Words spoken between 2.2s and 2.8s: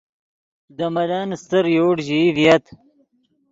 ڤییت